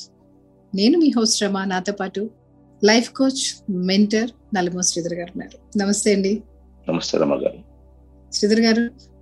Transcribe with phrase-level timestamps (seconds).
[0.76, 2.30] నేను మీ హోస్ట్ రమా నాతో పాటు
[2.84, 5.78] life coach mentor Nalumo Sridhar గారు ఉన్నారు.
[5.78, 6.44] నమస్తే అండి.
[6.90, 7.60] నమస్తే రమ్మ గారు.
[8.34, 8.82] శ్రీధర్ గారు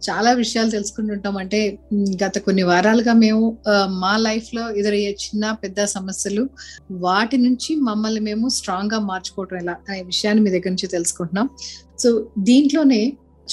[0.10, 1.38] చాలా విషయాలు తెలుసుకుంటుంటాం.
[1.38, 1.78] అంటే
[2.26, 3.58] గత కొన్ని వారాలుగా మేము
[4.04, 6.50] మా లైఫ్లో ఎదురయ్యే చిన్న పెద్ద సమస్యలు
[6.92, 11.50] వాటి నుంచి మమ్మల్ని మేము స్ట్రాంగ్గా మార్చుకోవటం ఎలా అనే విషయాన్ని మీ దగ్గర నుంచి తెలుసుకుంటున్నాం.
[12.00, 13.02] సో దీంట్లోనే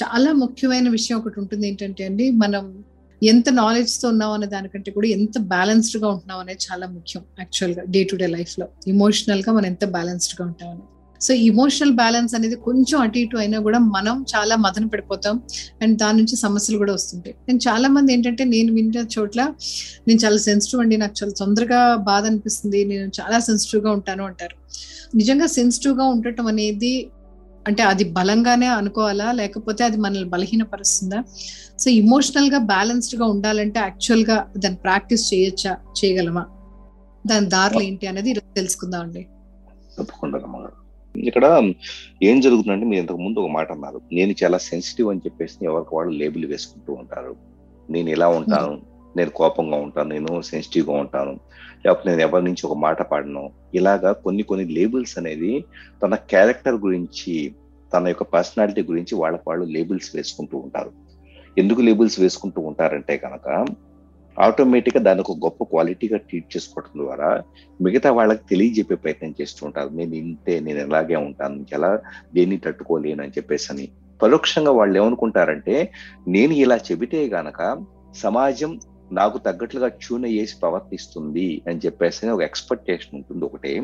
[0.01, 2.65] చాలా ముఖ్యమైన విషయం ఒకటి ఉంటుంది ఏంటంటే అండి మనం
[3.23, 8.17] ఎంత నాలెడ్జ్తో ఉన్నాం అనే దానికంటే కూడా ఎంత బ్యాలెన్స్డ్గా ఉంటున్నాం అనేది చాలా ముఖ్యం యాక్చువల్గా డే టు
[8.17, 8.67] డే లైఫ్లో.
[8.93, 10.87] ఇమోషనల్గా మనం ఎంత బ్యాలెన్స్డ్గా ఉంటాం అనేది.
[11.21, 15.37] సో ఇమోషనల్ బ్యాలెన్స్ అనేది కొంచెం అటు ఇటు అయినా కూడా మనం చాలా మదన పడిపోతాం
[15.83, 17.35] అండ్ దాని నుంచి సమస్యలు కూడా వస్తుంటాయి.
[17.49, 19.41] నేను చాలా మంది ఏంటంటే నేను విన్న చోట్ల
[20.09, 21.81] నేను చాలా సెన్సిటివ్ అండి నాకు చాలా తొందరగా
[22.11, 24.57] బాధ అనిపిస్తుంది నేను చాలా సెన్సిటివ్గా ఉంటాను అంటారు.
[25.21, 26.95] నిజంగా సెన్సిటివ్గా ఉండటం అనేది
[27.67, 29.33] అంటే అది బలంగానే అనుకోవాలా?
[29.33, 31.25] లేకపోతే అది మనల్ని బలహీనపరుస్తుందా?
[31.79, 35.77] సో ఇమోషనల్గా బ్యాలెన్స్డ్గా ఉండాలంటే యాక్చువల్గా దాన్ని ప్రాక్టీస్ చేయొచ్చా?
[36.05, 36.47] చేయగలమా?
[37.27, 39.27] దాని దారులు ఏంటి అనేది ఈరోజు తెలుసుకుందాం అండి.
[39.99, 40.69] తప్పకుండా
[41.17, 41.73] ఇక్కడ
[42.23, 44.01] ఏం జరుగుతుందంటే మీరు ఇంతకు ముందు ఒక మాట అన్నారు.
[44.13, 47.37] నేను చాలా సెన్సిటివ్ అని చెప్పేసి ఎవరికి వాళ్ళు లేబుల్ వేసుకుంటూ ఉంటారు.
[47.91, 48.98] నేను ఇలా ఉంటాను.
[49.17, 51.41] నేను కోపంగా ఉంటాను నేను సెన్సిటివ్గా ఉంటాను.
[51.87, 53.51] లేకపోతే నేను ఎవరి నుంచి ఒక మాట పాడను.
[53.75, 55.65] ఇలాగా కొన్ని కొన్ని లేబుల్స్ అనేది
[56.03, 57.55] తన క్యారెక్టర్ గురించి
[57.95, 60.91] తన యొక్క పర్సనాలిటీ గురించి వాళ్ళ వాళ్ళు లేబుల్స్ వేసుకుంటూ ఉంటారు.
[61.59, 63.67] ఎందుకు లేబుల్స్ వేసుకుంటూ ఉంటారంటే కనుక
[64.39, 67.43] ఆటోమేటిక్గా దాని ఒక గొప్ప క్వాలిటీగా ట్రీట్ చేసుకోవడం ద్వారా
[67.83, 69.89] మిగతా వాళ్ళకి తెలియజెప్పే ప్రయత్నం చేస్తూ ఉంటారు.
[69.89, 72.01] నేను ఇంతే నేను ఇలాగే ఉంటాను ఎలా
[72.35, 73.89] దేన్ని తట్టుకోలేను అని చెప్పేసి అని
[74.23, 75.93] పరోక్షంగా వాళ్ళు ఏమనుకుంటారంటే
[76.29, 77.85] నేను ఇలా చెబితే గనక
[78.15, 78.81] సమాజం
[79.13, 83.83] నాకు తగ్గట్లుగా ట్యూన్ అయ్యేసి ప్రవర్తిస్తుంది అని చెప్పేసి ఒక ఎక్స్పెక్టేషన్ ఉంటుంది ఒకటే.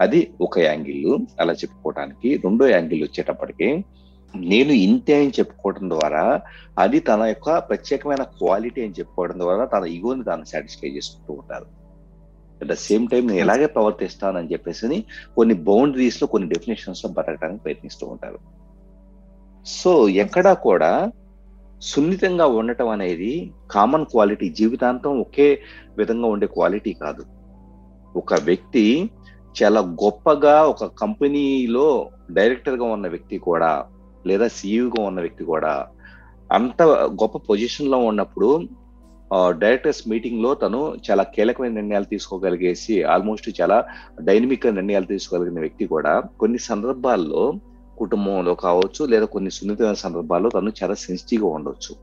[0.00, 2.36] అది ఒక యాంగిల్ అలా చెప్పుకోవటానికి.
[2.36, 3.84] రెండో యాంగిల్ వచ్చేటప్పటికి
[4.36, 6.40] నేను ఇంతే అని చెప్పుకోవడం ద్వారా
[6.78, 11.66] అది తన యొక్క ప్రత్యేకమైన క్వాలిటీ అని చెప్పుకోవడం ద్వారా తన ఈగోని తాను సాటిస్ఫై చేసుకుంటూ ఉంటారు.
[12.60, 15.04] అట్ ద సేమ్ టైం నేను ఎలాగే ప్రవర్తిస్తానని చెప్పేసి
[15.36, 18.38] కొన్ని బౌండరీస్లో కొన్ని డెఫినేషన్స్లో బతకడానికి ప్రయత్నిస్తూ ఉంటారు.
[19.66, 21.12] సో ఎక్కడా కూడా
[21.90, 23.32] సున్నితంగా ఉండటం అనేది
[23.74, 24.46] కామన్ క్వాలిటీ.
[24.58, 25.48] జీవితాంతం ఒకే
[25.98, 27.22] విధంగా ఉండే క్వాలిటీ కాదు.
[28.14, 28.84] ఒక వ్యక్తి
[29.56, 31.88] చాలా గొప్పగా ఒక కంపెనీలో
[32.38, 33.72] డైరెక్టర్గా ఉన్న వ్యక్తి కూడా
[34.26, 35.72] లేదా సీఈగా ఉన్న వ్యక్తి కూడా
[36.50, 36.82] అంత
[37.22, 38.48] గొప్ప పొజిషన్లో ఉన్నప్పుడు
[39.62, 43.78] డైరెక్టర్స్ మీటింగ్లో తను చాలా కీలకమైన నిర్ణయాలు తీసుకోగలిగేసి ఆల్మోస్ట్ చాలా
[44.20, 47.44] డైనమిక్ నిర్ణయాలు తీసుకోగలిగిన వ్యక్తి కూడా కొన్ని సందర్భాల్లో
[47.98, 51.96] కుటుంబంలో కావచ్చు లేదా కొన్ని సున్నితమైన సందర్భాల్లో తను చాలా సెన్సిటివ్గా ఉండొచ్చు.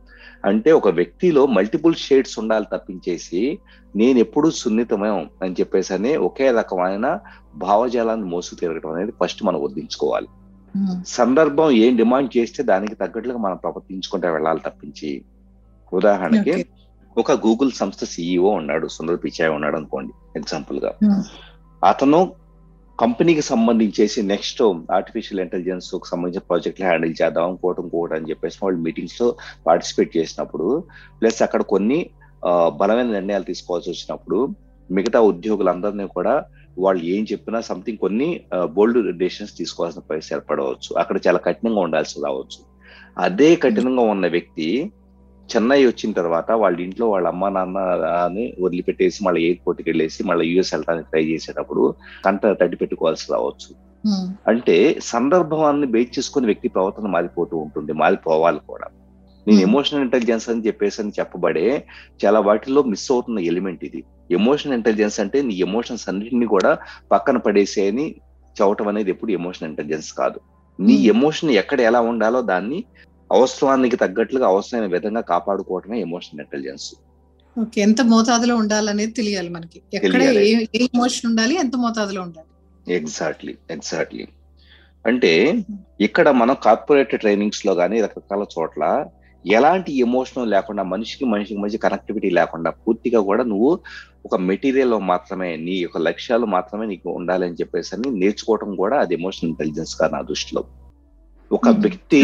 [0.46, 3.60] అంటే ఒక వ్యక్తిలో మల్టిపుల్ షేడ్స్ ఉండాలి తప్పించేసి
[3.96, 5.10] నేను ఎప్పుడు సున్నితమే
[5.42, 7.20] అని చెప్పేసి అని ఒకే రకమైన
[7.56, 10.28] భావజాలాన్ని మోసు తిరగడం అనేది ఫస్ట్ మనం వదిలించుకోవాలి.
[11.08, 15.26] సందర్భం ఏం డిమాండ్ చేస్తే దానికి తగ్గట్లుగా మనం ప్రవర్తించుకుంటే వెళ్ళాలి తప్పించి.
[15.94, 16.66] ఉదాహరణకి.
[17.18, 20.94] ఒక గూగుల్ సంస్థ సిఇఓ ఉన్నాడు సుందర్ పిచాయ్ ఉన్నాడు అనుకోండి ఎగ్జాంపుల్గా.
[21.88, 22.34] అతను
[23.02, 24.62] కంపెనీకి సంబంధించేసి నెక్స్ట్
[24.98, 29.28] ఆర్టిఫిషియల్ ఇంటెలిజెన్స్కు సంబంధించిన ప్రాజెక్టులు హ్యాండిల్ చేద్దాం ఇంకోటి ఇంకోటి అని చెప్పేసి వాళ్ళు మీటింగ్స్లో
[29.68, 30.68] పార్టిసిపేట్ చేసినప్పుడు
[31.22, 32.00] ప్లస్ అక్కడ కొన్ని
[32.80, 34.40] బలమైన నిర్ణయాలు తీసుకోవాల్సి వచ్చినప్పుడు
[34.90, 36.34] మిగతా ఉద్యోగులందరినీ కూడా
[36.78, 38.28] వాళ్ళు ఏం చెప్పినా సంథింగ్ కొన్ని
[38.76, 40.92] బోల్డ్ డెసిషన్స్ తీసుకోవాల్సిన పరిస్థితి ఏర్పడవచ్చు.
[41.02, 42.60] అక్కడ చాలా కఠినంగా ఉండాల్సి రావచ్చు.
[43.18, 44.68] అదే కఠినంగా ఉన్న వ్యక్తి
[45.56, 47.78] చెన్నై వచ్చిన తర్వాత వాళ్ళ ఇంట్లో వాళ్ళ అమ్మ నాన్న
[48.26, 53.92] అని వదిలిపెట్టేసి మళ్ళీ ఎయిర్పోర్ట్కి వెళ్ళేసి మళ్ళీ యూఎస్ వెళ్ళడానికి ట్రై చేసేటప్పుడు కంట తడి పెట్టుకోవాల్సి రావచ్చు.
[54.48, 58.88] అంటే సందర్భాన్ని బేస్ చేసుకుని వ్యక్తి ప్రవర్తన మారిపోతూ ఉంటుంది మారిపోవాలి కూడా.
[59.48, 59.60] నేను.
[59.60, 61.86] ఎమోషనల్ ఇంటెలిజెన్స్ అని చెప్పేసి అని చెప్పబడే
[62.26, 64.04] చాలా వాటిల్లో మిస్ అవుతున్న ఎలిమెంట్ ఇది.
[64.32, 66.78] ఎమోషనల్ ఇంటెలిజెన్స్ అంటే నీ ఎమోషన్స్ అన్నింటినీ కూడా
[67.12, 68.16] పక్కన పడేసే అని
[68.64, 70.40] చవటం అనేది ఎప్పుడు ఎమోషనల్ ఇంటెలిజెన్స్ కాదు.
[70.80, 70.94] నీ.
[70.94, 72.84] ఎమోషన్ ఎక్కడ ఎలా ఉండాలో దాన్ని
[73.32, 76.88] అవసరానికి తగ్గట్లుగా అవసరమైన విధంగా కాపాడుకోవటమే ఎమోషనల్ ఇంటెలిజెన్స్
[77.56, 79.80] ఓకే ఎంత మోతాదులో ఉండాలనేది తెలియాలి మనకి.
[79.94, 80.22] ఎక్కడ.
[80.42, 80.52] ఏ
[80.88, 82.48] ఇమోషన్ ఉండాలి ఎంత మోతాదులో ఉండాలి.
[82.88, 84.26] ఎగ్జాక్ట్లీ ఎగ్జాక్ట్లీ
[85.06, 85.32] అంటే
[86.00, 88.84] ఇక్కడ మనం కార్పొరేట్ ట్రైనింగ్స్లో కానీ రకరకాల చోట్ల
[89.46, 93.72] ఎలాంటి ఎమోషన్ లేకుండా మనిషికి మనిషికి మధ్య కనెక్టివిటీ లేకుండా పూర్తిగా కూడా నువ్వు
[94.26, 99.50] ఒక మెటీరియల్ మాత్రమే నీ యొక్క లక్ష్యాలు మాత్రమే నీకు ఉండాలని చెప్పేసి అని నేర్చుకోవడం కూడా అది ఎమోషనల్
[99.50, 100.64] ఇంటెలిజెన్స్గా నా దృష్టిలో.
[101.52, 101.70] ఒక.
[101.84, 102.22] వ్యక్తి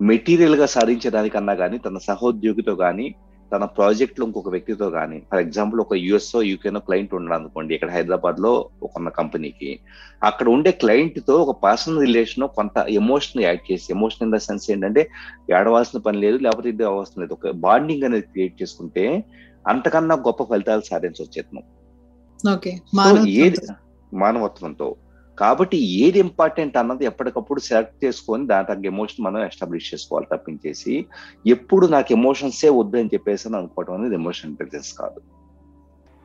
[0.00, 3.06] మెటీరియల్గా సాధించడానికన్నా కానీ తన సహోద్యోగితో కానీ
[3.52, 8.50] తన ప్రాజెక్ట్లో ఇంకొక వ్యక్తితో కానీ ఫర్ ఎగ్జాంపుల్ ఒక యుఎస్ఓ యూకేనో క్లయింట్ ఉన్నాడు అనుకోండి ఇక్కడ హైదరాబాద్లో
[8.86, 9.70] ఒక కంపెనీకి
[10.22, 15.02] అక్కడ ఉండే క్లయింట్తో ఒక పర్సనల్ రిలేషన్ కొంత ఎమోషన్ యాడ్ చేసి ఎమోషన్ ఇన్ ద సెన్స్ ఏంటంటే
[15.52, 17.34] ఏడవలసిన పని లేదు లేకపోతే ఇది అవసరం లేదు.
[17.38, 19.04] ఒక బాండింగ్ అనేది క్రియేట్ చేసుకుంటే
[19.64, 21.62] అంతకన్నా గొప్ప ఫలితాలు సాధించవచ్చు
[22.52, 22.72] ఓకే.
[24.12, 24.88] మానవత్వంతో
[25.38, 31.06] కాబట్టి ఏది ఇంపార్టెంట్ అన్నది ఎప్పటికప్పుడు సెలెక్ట్ చేసుకొని దాని తగ్గ ఎమోషన్ మనం ఎస్టాబ్లిష్ చేసుకోవాలి తప్పించేసి
[31.46, 35.20] ఎప్పుడు నాకు ఎమోషన్సే వద్దు అని చెప్పేసి అని అనుకోవడం అనేది ఎమోషన్ ఇంటెలిజెన్స్ కాదు.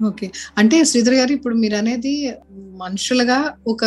[0.06, 0.32] ఓకే.
[0.58, 3.84] అంటే శ్రీధర్ గారు ఇప్పుడు మీరు అనేది మనుషులుగా ఒక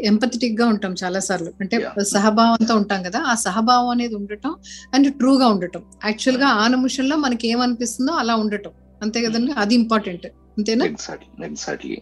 [0.00, 1.86] ఎంపథెటిక్గా ఉంటాం చాలా సార్లు అంటే.
[2.04, 4.54] సహభావంతో ఉంటాం కదా ఆ సహభావం అనేది ఉండటం
[4.94, 5.82] అండ్ ట్రూగా ఉండటం.
[6.04, 8.70] యాక్చువల్గా ఆ నిమిషంలో మనకి ఏమనిపిస్తుందో అలా ఉండటం.
[9.02, 9.52] అంతే కదండి?
[9.52, 10.26] అది ఇంపార్టెంట్
[10.58, 10.84] అంతేనా?
[10.84, 11.98] ఎగ్జాక్ట్లీ ఎగ్జాక్ట్లీ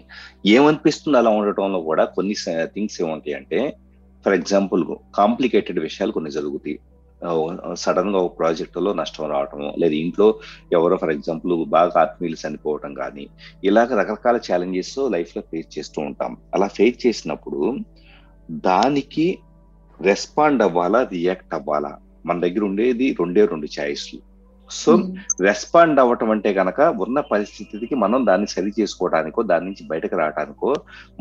[0.47, 2.35] ఏమనిపిస్తుంది అలా ఉండటంలో కూడా కొన్ని
[2.65, 3.77] థింగ్స్ ఏముంటాయి అంటే
[4.25, 4.85] ఫర్ ఎగ్జాంపుల్
[5.15, 6.79] కాంప్లికేటెడ్ విషయాలు కొన్ని జరుగుతాయి.
[7.75, 10.41] సడన్గా ఒక ప్రాజెక్ట్లో నష్టం రావటం లేదా ఇంట్లో
[10.73, 13.27] ఎవరో ఫర్ ఎగ్జాంపుల్ బాగా ఆత్మీయులు చనిపోవటం కానీ
[13.65, 16.37] ఇలాగ రకరకాల ఛాలెంజెస్ లైఫ్లో ఫేస్ చేస్తూ ఉంటాం.
[16.55, 17.77] అలా ఫేస్ చేసినప్పుడు
[18.51, 19.39] దానికి
[20.01, 21.97] రెస్పాండ్ అవ్వాలా రియాక్ట్ అవ్వాలా?
[22.27, 24.28] మన దగ్గర ఉండేది రెండే రెండు ఛాయిస్లు.
[24.71, 24.93] సో
[25.47, 30.71] రెస్పాండ్ అవ్వటం అంటే గనక ఉన్న పరిస్థితికి మనం దాన్ని సరి చేసుకోవడానికో దాని నుంచి బయటకు రావడానికో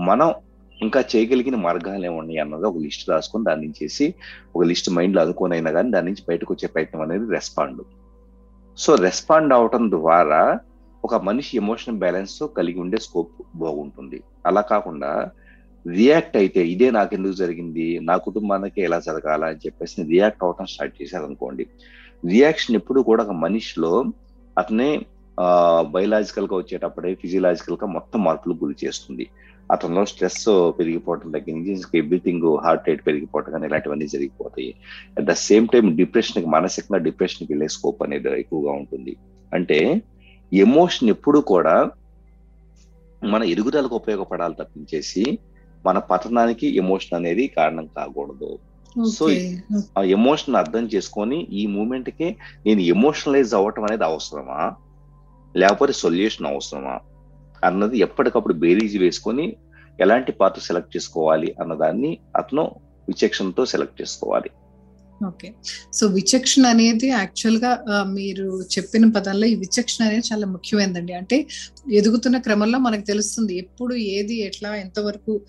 [0.09, 0.29] మనం
[0.77, 4.07] ఇంకా చేయగలిగిన మార్గాలు ఏమున్నాయి అన్నది ఒక లిస్ట్ రాసుకొని దాని నుంచి చేసి
[4.55, 7.81] ఒక లిస్ట్ మైండ్లో అనుకోనైనా కానీ దాని నుంచి బయటకు వచ్చే ప్రయత్నం అనేది రెస్పాండ్.
[8.77, 10.41] సో రెస్పాండ్ అవటం ద్వారా
[11.03, 14.19] ఒక మనిషి ఎమోషనల్ బ్యాలెన్స్తో కలిగి ఉండే స్కోప్ బాగుంటుంది.
[14.49, 15.11] అలా కాకుండా
[15.85, 20.95] రియాక్ట్ అయితే ఇదే నాకు ఎందుకు జరిగింది నా కుటుంబానికి ఎలా జరగాల అని చెప్పేసి రియాక్ట్ అవటం స్టార్ట్
[21.01, 21.65] చేశారనుకోండి.
[22.23, 24.03] రియాక్షన్ ఎప్పుడు కూడా ఒక మనిషిలో
[24.59, 25.05] అతనే
[25.95, 29.27] బయలాజికల్గా వచ్చేటప్పుడే ఫిజియలాజికల్గా మొత్తం మార్పులు గురి చేస్తుంది.
[29.71, 30.45] అతనిలో స్ట్రెస్
[30.79, 34.75] పెరిగిపోవడం దగ్గర నుంచి ఎవ్రీథింగ్ హార్ట్ రేట్ పెరిగిపోవడం కానీ ఇలాంటివన్నీ జరిగిపోతాయి.
[35.17, 39.17] అట్ ద సేమ్ టైం డిప్రెషన్కి మానసికంగా డిప్రెషన్కి వెళ్ళే స్కోప్ అనేది ఎక్కువగా ఉంటుంది.
[39.53, 40.01] అంటే
[40.53, 41.91] ఎమోషన్ ఎప్పుడు కూడా
[43.23, 45.39] మన ఎదుగుదలకు ఉపయోగపడాలి తప్పించేసి
[45.85, 48.59] మన పతనానికి ఎమోషన్ అనేది కారణం కాకూడదు.
[49.15, 49.25] సో
[49.97, 54.59] ఆ ఎమోషన్ అర్థం చేసుకొని ఈ మూమెంట్కి నేను ఎమోషనలైజ్ అవ్వటం అనేది అవసరమా?
[55.55, 56.99] లేకపోతే సొల్యూషన్ అవసరమా?
[57.65, 59.57] అన్నది ఎప్పటికప్పుడు బేరీజ్ వేసుకొని
[59.99, 62.63] ఎలాంటి పాత్ర సెలెక్ట్ చేసుకోవాలి అన్నదాన్ని అతను
[63.07, 64.49] విచక్షణతో సెలెక్ట్ చేసుకోవాలి.
[65.21, 65.53] ఓకే.
[65.93, 67.71] సో విచక్షణ అనేది యాక్చువల్గా
[68.05, 71.47] మీరు చెప్పిన పదాల్లో ఈ విచక్షణ అనేది చాలా ముఖ్యమైనదండి అంటే
[71.91, 75.45] ఎదుగుతున్న క్రమంలో మనకు తెలుస్తుంది ఎప్పుడు ఏది ఎట్లా ఎంతవరకు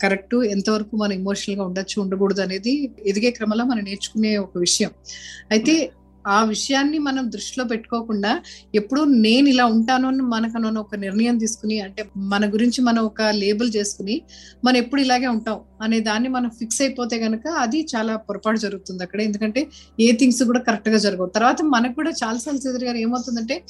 [0.00, 4.90] కరెక్ట్ ఎంతవరకు మనం ఇమోషనల్గా ఉండొచ్చు ఉండకూడదు అనేది ఎదిగే క్రమంలో మనం నేర్చుకునే ఒక విషయం.
[5.50, 5.92] అయితే
[6.26, 8.42] ఆ విషయాన్ని మనం దృష్టిలో పెట్టుకోకుండా
[8.74, 13.76] ఎప్పుడు నేను ఇలా ఉంటాను అని మనకను ఒక నిర్ణయం తీసుకుని అంటే మన గురించి మనం ఒక లేబుల్
[13.76, 14.22] చేసుకుని
[14.64, 19.20] మనం ఎప్పుడు ఇలాగే ఉంటాం అనే దాన్ని మనం ఫిక్స్ అయిపోతే గనక అది చాలా పొరపాటు జరుగుతుంది అక్కడ.
[19.20, 19.68] ఎందుకంటే
[20.00, 21.26] ఏ థింగ్స్ కూడా కరెక్ట్గా జరగవు.
[21.26, 23.64] తర్వాత మనకు కూడా చాలాసార్లు చదువు గారు ఏమవుతుందంటే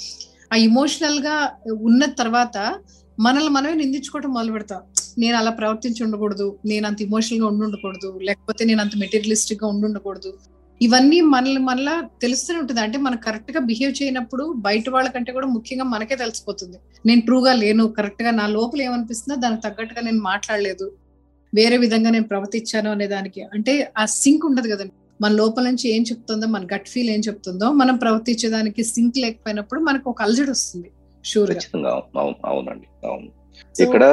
[0.52, 2.74] ఆ ఇమోషనల్గా ఉన్న తర్వాత
[3.20, 4.80] మనల్ని మనమే నిందించుకోవడం మొదలు పెడతాం.
[5.18, 10.38] నేను అలా ప్రవర్తించి ఉండకూడదు నేను అంత ఇమోషనల్గా ఉండుండకూడదు లేకపోతే నేను అంత మెటీరియలిస్టిక్గా ఉండుండకూడదు
[10.82, 12.80] ఇవన్నీ మనల్ని మనలా తెలుస్తూనే ఉంటుంది.
[12.80, 16.78] అంటే మనం కరెక్ట్గా బిహేవ్ చేయనప్పుడు బయట వాళ్ళకంటే కూడా ముఖ్యంగా మనకే తెలిసిపోతుంది.
[17.06, 20.92] నేను ట్రూగా లేను కరెక్ట్గా నా లోపల ఏమనిపిస్తుందో దానికి తగ్గట్టుగా నేను మాట్లాడలేదు.
[21.54, 23.42] వేరే విధంగా నేను ప్రవర్తించాను అనే దానికి.
[23.42, 27.72] అంటే ఆ సింక్ ఉండదు కదండి మన లోపల నుంచి ఏం చెప్తుందో మన గట్ ఫీల్ ఏం చెప్తుందో
[27.72, 30.90] మనం ప్రవర్తించేదానికి సింక్ లేకపోయినప్పుడు మనకు ఒక అలజడి వస్తుంది.
[31.24, 31.50] షూర్
[32.44, 33.06] అవునండి.
[33.06, 33.41] అవును.
[33.80, 34.04] ఇక్కడ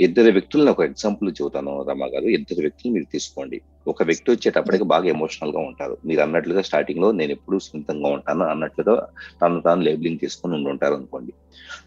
[0.00, 2.24] ఇద్దరు వ్యక్తులను ఒక ఎగ్జాంపుల్ చెబుతాను రమా గారు.
[2.24, 3.58] ఇద్దరు వ్యక్తులు మీరు తీసుకోండి.
[3.88, 5.98] ఒక వ్యక్తి వచ్చేటప్పటికి బాగా ఎమోషనల్గా ఉంటారు.
[6.06, 8.94] మీరు అన్నట్లుగా స్టార్టింగ్లో నేను ఎప్పుడు సున్నితంగా ఉంటాను అన్నట్లుగా
[9.42, 11.32] తను తాను లేబులింగ్ తీసుకుని ఉండి ఉంటారు అనుకోండి.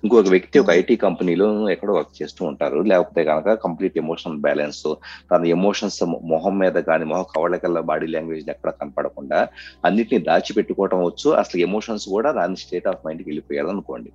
[0.04, 2.80] ఇంకొక వ్యక్తి ఒక ఐటీ కంపెనీలో ఎక్కడో వర్క్ చేస్తూ ఉంటారు.
[2.82, 4.84] లేకపోతే కనుక కంప్లీట్ ఎమోషనల్ బ్యాలెన్స్
[5.32, 9.48] తన ఎమోషన్స్ మొహం మీద కానీ మొహం కవళకల్లా బాడీ లాంగ్వేజ్ ఎక్కడ కనపడకుండా
[9.86, 11.32] అన్నిటిని దాచిపెట్టుకోవటం వచ్చు.
[11.32, 14.12] అసలు ఎమోషన్స్ కూడా దాని స్టేట్ ఆఫ్ మైండ్కి వెళ్ళిపోయారు అనుకోండి.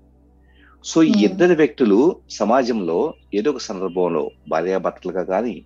[0.84, 1.98] సో ఈ ఇద్దరు వ్యక్తులు
[2.40, 2.98] సమాజంలో
[3.38, 5.56] ఏదో ఒక సందర్భంలో భార్యాభర్తలుగా కానీ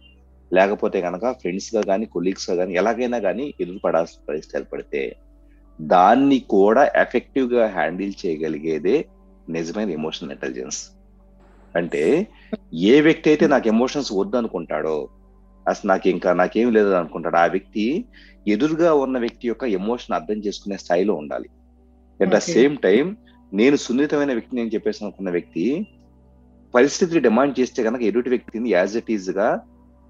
[0.52, 5.02] లేకపోతే కనుక ఫ్రెండ్స్గా కానీ కొలీగ్స్గా కానీ ఎలాగైనా కానీ ఎదురుపడాల్సిన పరిస్థితి ఏర్పడితే
[5.78, 8.96] దాన్ని కూడా ఎఫెక్టివ్గా హ్యాండిల్ చేయగలిగేదే
[9.48, 10.80] నిజమైన ఎమోషనల్ ఇంటెలిజెన్స్.
[11.74, 12.02] అంటే
[12.92, 14.96] ఏ వ్యక్తి అయితే నాకు ఎమోషన్స్ వద్దు అనుకుంటాడో
[15.66, 17.84] అసలు నాకు ఇంకా నాకేం లేదు అనుకుంటాడు ఆ వ్యక్తి
[18.46, 21.48] ఎదురుగా ఉన్న వ్యక్తి యొక్క ఎమోషన్ అర్థం చేసుకునే స్థాయిలో ఉండాలి.
[22.20, 23.04] అట్ ద సేమ్ టైం
[23.58, 25.64] నేను సున్నితమైన వ్యక్తిని అని చెప్పేసి అనుకున్న వ్యక్తి
[26.74, 29.48] పరిస్థితిని డిమాండ్ చేస్తే కనుక ఎదుటి వ్యక్తిని యాజ్ ఇట్ ఈజ్గా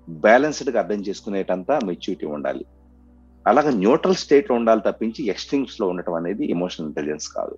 [0.09, 2.65] బ్యాలెన్స్డ్గా అర్థం చేసుకునేటంత మెచ్యూరిటీ ఉండాలి.
[3.47, 7.55] అలాగే న్యూట్రల్ స్టేట్లో ఉండాలి తప్పించి ఎక్స్ట్రీమ్స్లో ఉండటం అనేది ఎమోషనల్ ఇంటెలిజెన్స్ కాదు.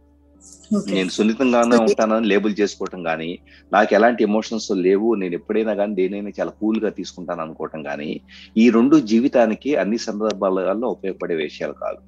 [0.95, 3.31] నేను సున్నితంగానే ఉంటానని లేబుల్ చేసుకోవటం కానీ
[3.73, 8.11] నాకు ఎలాంటి ఎమోషన్స్ లేవు నేను ఎప్పుడైనా కానీ దేనైనా చాలా కూల్గా తీసుకుంటాను అనుకోవటం కానీ
[8.63, 12.01] ఈ రెండు జీవితానికి అన్ని సందర్భాలలో ఉపయోగపడే విషయాలు కాదు.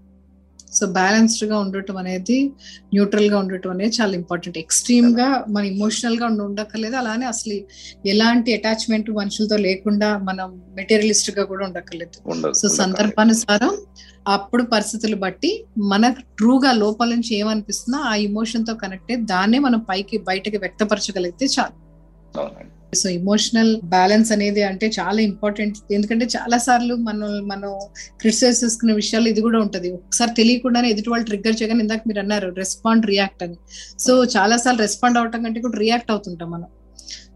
[0.73, 2.53] సో బ్యాలెన్స్డ్గా ఉండటం అనేది
[2.95, 6.97] న్యూట్రల్గా ఉండటం అనేది చాలా ఇంపార్టెంట్ ఎక్స్ట్రీమ్గా మన ఇమోషనల్గా ఉండక్కర్లేదు.
[6.97, 7.57] అలానే అసలు
[8.07, 12.17] ఎలాంటి అటాచ్మెంట్ మనుషులతో లేకుండా మనం మెటీరియలిస్ట్గా కూడా ఉండక్కర్లేదు.
[12.53, 13.73] సో సందర్భానుసారం
[14.29, 20.57] అప్పుడు పరిస్థితులు బట్టి మనకు ట్రూగా లోపల నుంచి ఏమనిపిస్తుందో ఆ ఇమోషన్తో కనెక్ట్ దాన్నే మనం పైకి బయటకి
[20.57, 21.77] వ్యక్తపరచగలిగితే చాలు.
[23.01, 27.71] సో ఇమోషనల్ బ్యాలెన్స్ అనేది అంటే చాలా ఇంపార్టెంట్ ఎందుకంటే చాలా సార్లు మనం మనం
[28.21, 29.89] క్రిటిసైజ్ చేసుకునే విషయాలు ఇది కూడా ఉంటది.
[29.99, 33.59] ఒకసారి తెలియకుండానే ఎదుటి వాళ్ళు ట్రిగ్గర్ చేయగానే ఇందాక మీరు అన్నారు రెస్పాండ్ రియాక్ట్ అని.
[34.05, 36.69] సో చాలా సార్లు రెస్పాండ్ అవటం కంటే కూడా రియాక్ట్ అవుతుంటాం మనం.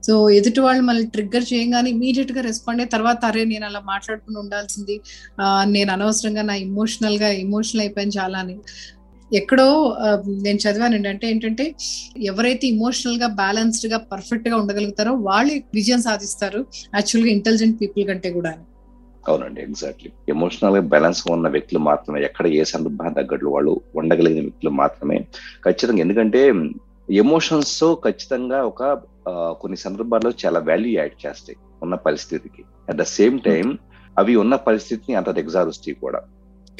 [0.06, 4.96] సో ఎదుటి వాళ్ళు మళ్ళీ ట్రిగ్గర్ చేయగానే ఇమీడియట్గా రెస్పాండ్ అయ్యి తర్వాత అరే నేను అలా మాట్లాడుకుని ఉండాల్సింది.
[5.76, 8.56] నేను అనవసరంగా నా ఇమోషనల్గా ఎమోషనల్ అయిపోయాను చాలా అని.
[9.32, 9.66] ఎక్కడో
[10.46, 11.64] నేను చదివానండి అంటే ఏంటంటే
[12.30, 16.60] ఎవరైతే ఇమోషనల్గా బ్యాలెన్స్డ్గా పర్ఫెక్ట్గా ఉండగలుగుతారో వాళ్ళు విజయం సాధిస్తారు
[16.94, 18.52] యాక్చువల్గా ఇంటెలిజెంట్ పీపుల్ కంటే కూడా
[19.24, 25.18] అవునండి ఎగ్జాక్ట్లీ ఎమోషనల్గా బ్యాలెన్స్ ఉన్న వ్యక్తులు మాత్రమే ఎక్కడ ఏ సందర్భాన్ని తగ్గట్లు వాళ్ళు ఉండగలిగిన వ్యక్తులు మాత్రమే.
[25.64, 26.42] ఖచ్చితంగా ఎందుకంటే
[27.22, 28.82] ఎమోషన్స్ ఖచ్చితంగా ఒక
[29.62, 32.62] కొన్ని సందర్భాల్లో చాలా వాల్యూ యాడ్ చేస్తాయి ఉన్న పరిస్థితికి.
[32.90, 33.66] అట్ ద సేమ్ టైం
[34.16, 36.20] అవి ఉన్న పరిస్థితిని అంత దిగజారుస్తాయి కూడా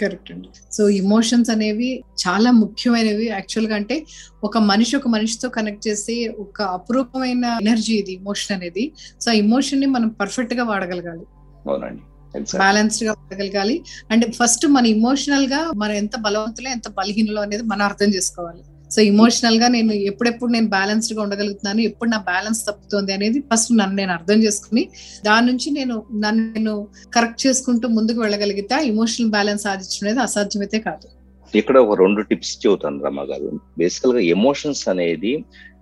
[0.00, 0.48] కరెక్ట్ అండి.
[0.72, 3.26] సో ఇమోషన్స్ అనేవి చాలా ముఖ్యమైనవి.
[3.26, 4.06] యాక్చువల్గా అంటే
[4.44, 8.92] ఒక మనిషి ఒక మనిషితో కనెక్ట్ చేసే ఒక అపురూపమైన ఎనర్జీ ఇది ఇమోషన్ అనేది.
[9.20, 11.22] సో ఆ ఇమోషన్ని మనం పర్ఫెక్ట్గా వాడగలగాలి.
[11.68, 12.02] అవునండి.
[12.38, 13.84] బ్యాలెన్స్డ్గా వాడగలగాలి.
[14.10, 18.60] అండ్ ఫస్ట్ మన ఇమోషనల్గా మనం ఎంత బలవంతులో ఎంత బలహీనలో అనేది మనం అర్థం చేసుకోవాలి.
[18.94, 24.12] సో ఇమోషనల్గా నేను ఎప్పుడెప్పుడు నేను బ్యాలెన్స్డ్గా ఉండగలుగుతున్నాను ఎప్పుడు నా బ్యాలెన్స్ తప్పుతోంది అనేది ఫస్ట్ నన్ను నేను
[24.18, 24.82] అర్థం చేసుకుని
[25.28, 26.74] దాని నుంచి నేను నన్ను నేను
[27.16, 31.08] కరెక్ట్ చేసుకుంటూ ముందుకు వెళ్ళగలిగితే ఇమోషనల్ బ్యాలెన్స్ సాధించడం అనేది అసాధ్యమైతే కాదు.
[31.52, 33.48] ఇక్కడ ఒక రెండు టిప్స్ చెబుతాను రమ్మ గారు.
[33.80, 35.32] బేసికల్గా ఎమోషన్స్ అనేది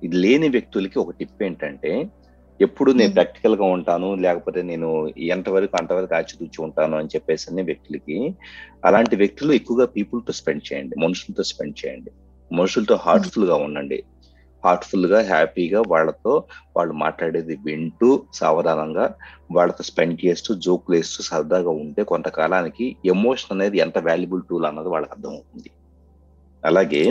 [0.07, 1.93] ఇది లేని వ్యక్తులకి ఒక టిప్ ఏంటంటే
[2.61, 4.89] ఎప్పుడు నేను ప్రాక్టికల్గా ఉంటాను లేకపోతే నేను
[5.35, 8.17] ఎంతవరకు అంతవరకు ఆచితూచి ఉంటాను అని చెప్పేసి అనే వ్యక్తులకి
[8.89, 12.11] అలాంటి వ్యక్తులు ఎక్కువగా పీపుల్తో స్పెండ్ చేయండి మనుషులతో స్పెండ్ చేయండి.
[12.53, 13.99] మనుషులతో హార్ట్ఫుల్గా ఉండండి.
[14.65, 16.45] హార్ట్ఫుల్గా హ్యాపీగా వాళ్ళతో
[16.77, 19.07] వాళ్ళు మాట్లాడేది వింటూ సావధానంగా
[19.53, 25.13] వాళ్ళతో స్పెండ్ చేస్తూ జోకులు వేస్తూ సరదాగా ఉంటే కొంతకాలానికి ఎమోషన్ అనేది ఎంత వాల్యుబుల్ టూల్ అన్నది వాళ్ళకి
[25.13, 25.71] అర్థమవుతుంది.
[26.65, 27.05] అలాగే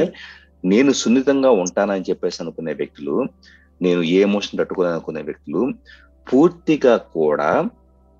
[0.65, 3.15] నేను సున్నితంగా ఉంటానని చెప్పేసి అనుకునే వ్యక్తులు
[3.81, 5.61] నేను ఏ ఎమోషన్ తట్టుకోలేని అనుకునే వ్యక్తులు
[6.27, 7.69] పూర్తిగా కూడా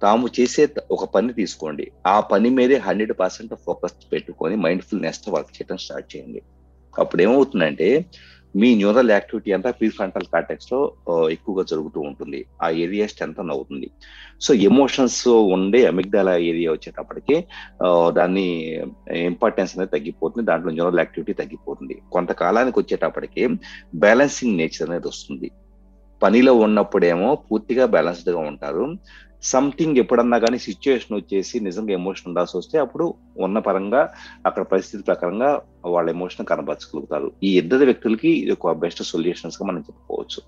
[0.02, 1.92] తాము చేసే ఒక పని తీసుకోండి.
[2.08, 6.42] ఆ పని మీదే హండ్రెడ్ పర్సెంట్ ఫోకస్ పెట్టుకొని మైండ్ఫుల్నెస్తో వర్క్ చేయడం స్టార్ట్ చేయండి.
[7.00, 8.06] అప్పుడు ఏమవుతుందంటే
[8.56, 10.94] మీ న్యూరల్ యాక్టివిటీ అంతా ప్రీ ఫ్రంటల్ కార్టెక్స్లో
[11.32, 12.46] ఎక్కువగా జరుగుతూ ఉంటుంది.
[12.64, 13.92] ఆ ఏరియా స్ట్రెంత్ అవుతుంది.
[14.42, 17.46] సో ఎమోషన్స్ ఉండే అమిగ్దాల ఏరియా వచ్చేటప్పటికి
[18.12, 18.48] దాన్ని
[19.16, 20.46] ఇంపార్టెన్స్ అనేది తగ్గిపోతుంది.
[20.46, 22.02] దాంట్లో న్యూరల్ యాక్టివిటీ తగ్గిపోతుంది.
[22.12, 23.48] కొంతకాలానికి వచ్చేటప్పటికి
[23.96, 25.52] బ్యాలెన్సింగ్ నేచర్ అనేది వస్తుంది.
[26.24, 28.96] పనిలో ఉన్నప్పుడేమో పూర్తిగా బ్యాలెన్స్డ్గా ఉంటారు.
[29.44, 33.06] సంథింగ్ ఎప్పుడన్నా కానీ సిచ్యువేషన్ వచ్చేసి నిజంగా ఎమోషన్ ఉండాల్సి వస్తే అప్పుడు
[33.46, 34.02] ఉన్న పరంగా
[34.48, 35.50] అక్కడ పరిస్థితి ప్రకారంగా
[35.96, 37.32] వాళ్ళ ఎమోషన్ కనబరచగలుగుతారు.
[37.48, 40.42] ఈ ఇద్దరు వ్యక్తులకి ఇది ఒక బెస్ట్ సొల్యూషన్స్గా మనం చెప్పుకోవచ్చు.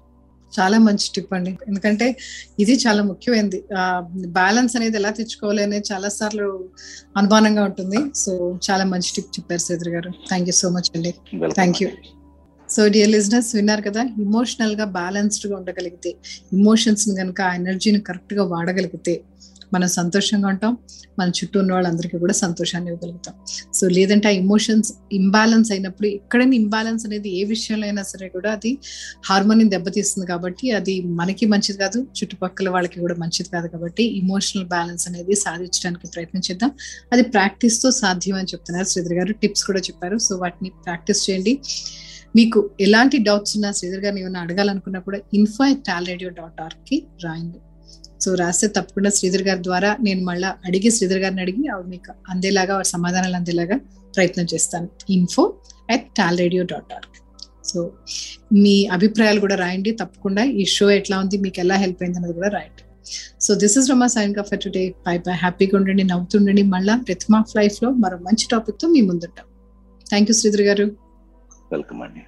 [0.53, 1.51] చాలా మంచి టిప్ అండి.
[1.69, 2.07] ఎందుకంటే
[2.59, 3.59] ఇది చాలా ముఖ్యమైనది
[4.39, 6.47] బ్యాలెన్స్ అనేది ఎలా తెచ్చుకోవాలి అనేది చాలా సార్లు
[7.19, 8.01] అనుమానంగా ఉంటుంది.
[8.23, 8.33] సో
[8.69, 10.11] చాలా మంచి టిప్ చెప్పారు సేద్రి గారు.
[10.31, 11.13] థ్యాంక్ యూ సో మచ్ అండి.
[11.59, 11.89] Thank you
[12.71, 14.01] so dear listeners విన్నారు కదా?
[14.01, 16.15] ఇమోషనల్గా బ్యాలెన్స్డ్గా ఉండగలిగితే
[16.53, 19.21] ఇమోషన్స్ని కనుక ఆ ఎనర్జీని కరెక్ట్గా వాడగలిగితే
[19.73, 20.77] మనం సంతోషంగా ఉంటాం.
[21.19, 23.35] మన చుట్టూ ఉన్న వాళ్ళందరికీ కూడా సంతోషాన్ని ఇవ్వగలుగుతాం.
[23.73, 28.77] సో లేదంటే ఆ ఇమోషన్స్ ఇంబ్యాలెన్స్ అయినప్పుడు ఎక్కడైనా ఇంబ్యాలెన్స్ అనేది ఏ విషయంలో అయినా సరే కూడా అది
[29.25, 35.07] హార్మోని దెబ్బతీస్తుంది కాబట్టి అది మనకి మంచిది కాదు చుట్టుపక్కల వాళ్ళకి కూడా మంచిది కాదు కాబట్టి ఇమోషనల్ బ్యాలెన్స్
[35.07, 36.71] అనేది సాధించడానికి ప్రయత్నం చేద్దాం.
[37.13, 38.87] అది ప్రాక్టీస్తో సాధ్యం అని చెప్తున్నారు.
[38.87, 40.17] శ్రీధర్ గారు టిప్స్ కూడా చెప్పారు.
[40.17, 41.59] సో వాటిని ప్రాక్టీస్ చేయండి.
[42.37, 47.59] మీకు ఎలాంటి డౌట్స్ ఉన్నా శ్రీధర్ గారిని ఏమైనా అడగాలనుకున్నా కూడా ఇన్ఫో టాల్ రేడియో డాట్ ఆర్గ్కి రాయండి.
[48.23, 52.75] సో రాస్తే తప్పకుండా శ్రీధర్ గారి ద్వారా నేను మళ్ళీ అడిగి శ్రీధర్ గారిని అడిగి ఆవిడ మీకు అందేలాగా
[52.93, 53.77] సమాధానాలు అందేలాగా
[54.15, 54.87] ప్రయత్నం చేస్తాను.
[55.17, 55.43] Info
[55.93, 57.17] at tal radio dot org
[57.69, 57.79] so
[58.63, 59.91] మీ అభిప్రాయాలు కూడా రాయండి.
[60.01, 62.83] తప్పకుండా ఈ షో ఎట్లా ఉంది మీకు ఎలా హెల్ప్ అయింది అన్నది కూడా రాయండి.
[63.45, 67.39] So this is Rama sign off for today bye bye హ్యాపీగా ఉండండి నవ్వుతుండండి మళ్ళీ ప్రతిమా
[67.59, 69.47] లైఫ్లో మరో మంచి టాపిక్తో మీ ముందుంటాం.
[70.09, 70.85] థ్యాంక్ యూ శ్రీధర్ గారు.
[71.71, 72.23] వెల్కమ్ అండి